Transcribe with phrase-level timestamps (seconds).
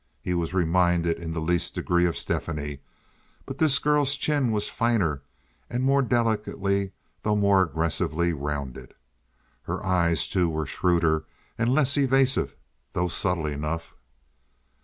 [0.19, 2.79] He was reminded in the least degree of Stephanie;
[3.45, 5.21] but this girl's chin was firmer
[5.69, 8.95] and more delicately, though more aggressively, rounded.
[9.61, 11.25] Her eyes, too, were shrewder
[11.55, 12.55] and less evasive,
[12.93, 13.93] though subtle enough.